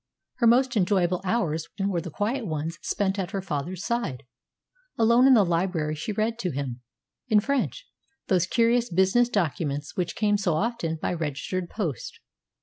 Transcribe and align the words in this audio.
Her 0.37 0.47
most 0.47 0.75
enjoyable 0.75 1.21
hours 1.23 1.67
were 1.79 2.01
the 2.01 2.09
quiet 2.09 2.47
ones 2.47 2.79
spent 2.81 3.19
at 3.19 3.29
Her 3.29 3.41
father's 3.43 3.85
side. 3.85 4.23
Alone 4.97 5.27
in 5.27 5.35
the 5.35 5.45
library, 5.45 5.93
she 5.93 6.11
read 6.11 6.39
to 6.39 6.49
him, 6.49 6.81
in 7.27 7.39
French, 7.39 7.87
those 8.25 8.47
curious 8.47 8.89
business 8.91 9.29
documents 9.29 9.95
which 9.95 10.15
came 10.15 10.39
so 10.39 10.55
often 10.55 10.97
by 10.99 11.13
registered 11.13 11.69
post. 11.69 12.19